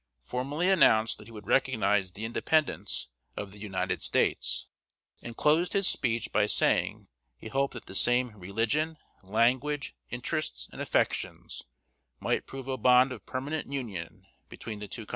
[0.19, 3.07] formally announced that he would recognize the independence
[3.37, 4.67] of the United States,
[5.21, 10.81] and closed his speech by saying he hoped that the same "religion, language, interests, and
[10.81, 11.65] affections
[12.19, 15.09] might prove a bond of permanent union between the two countries."